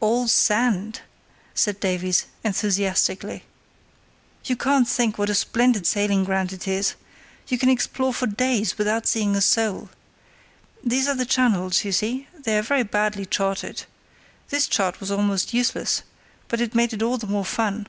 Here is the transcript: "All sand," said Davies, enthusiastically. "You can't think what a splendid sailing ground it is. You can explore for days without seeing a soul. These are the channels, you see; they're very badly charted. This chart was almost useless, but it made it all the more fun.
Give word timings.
"All 0.00 0.26
sand," 0.26 1.02
said 1.52 1.80
Davies, 1.80 2.24
enthusiastically. 2.42 3.44
"You 4.46 4.56
can't 4.56 4.88
think 4.88 5.18
what 5.18 5.28
a 5.28 5.34
splendid 5.34 5.86
sailing 5.86 6.24
ground 6.24 6.50
it 6.54 6.66
is. 6.66 6.94
You 7.48 7.58
can 7.58 7.68
explore 7.68 8.14
for 8.14 8.26
days 8.26 8.78
without 8.78 9.06
seeing 9.06 9.36
a 9.36 9.42
soul. 9.42 9.90
These 10.82 11.06
are 11.08 11.14
the 11.14 11.26
channels, 11.26 11.84
you 11.84 11.92
see; 11.92 12.26
they're 12.42 12.62
very 12.62 12.84
badly 12.84 13.26
charted. 13.26 13.82
This 14.48 14.66
chart 14.66 14.98
was 14.98 15.10
almost 15.10 15.52
useless, 15.52 16.04
but 16.48 16.62
it 16.62 16.74
made 16.74 16.94
it 16.94 17.02
all 17.02 17.18
the 17.18 17.26
more 17.26 17.44
fun. 17.44 17.86